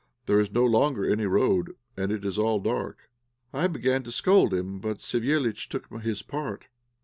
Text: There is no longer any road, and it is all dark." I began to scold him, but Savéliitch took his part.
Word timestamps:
There 0.25 0.39
is 0.39 0.51
no 0.51 0.65
longer 0.65 1.05
any 1.07 1.27
road, 1.27 1.75
and 1.95 2.11
it 2.11 2.25
is 2.25 2.39
all 2.39 2.59
dark." 2.59 3.11
I 3.53 3.67
began 3.67 4.01
to 4.01 4.11
scold 4.11 4.51
him, 4.51 4.79
but 4.79 4.97
Savéliitch 4.97 5.67
took 5.67 5.89
his 6.01 6.23
part. 6.23 6.65